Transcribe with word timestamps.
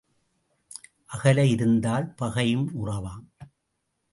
அகல 1.05 1.45
இருந்தால் 1.45 2.07
பகையும் 2.13 2.67
உறவாம். 2.85 3.25